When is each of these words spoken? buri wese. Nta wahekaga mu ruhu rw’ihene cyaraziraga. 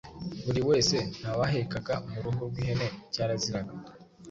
buri 0.45 0.61
wese. 0.69 0.95
Nta 1.19 1.31
wahekaga 1.39 1.93
mu 2.09 2.17
ruhu 2.23 2.41
rw’ihene 2.49 2.87
cyaraziraga. 3.13 3.73